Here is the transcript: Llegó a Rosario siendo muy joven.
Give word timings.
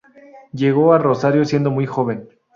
Llegó 0.51 0.95
a 0.95 0.97
Rosario 0.97 1.45
siendo 1.45 1.69
muy 1.69 1.85
joven. 1.85 2.27